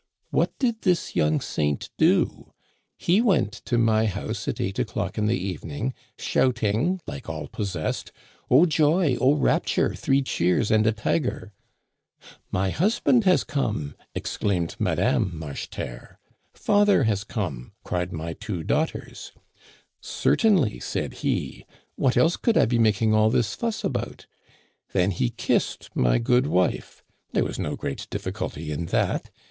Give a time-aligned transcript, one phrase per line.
[0.31, 2.53] What did this young saint do?
[2.97, 8.49] He went to my house at eight o'clock in the evening, shouting, like all possessed:*
[8.49, 9.15] Oh, joy!
[9.21, 9.93] oh, rapture!
[9.93, 11.53] Three cheers and a tiger!'
[12.51, 16.17] My husband has come!' exclaimed Madame Marcheterre.
[16.39, 19.33] * Father has come!' cried my two daugh ters.
[19.33, 20.01] Digitized by VjOOQIC 84 THE CANADIANS OF OLD.
[20.01, 24.25] "* Certainly,' said he;* what else could I be making all this fuss about?'"
[24.93, 29.29] Then he kissed my good wife— there was no great difficulty in that.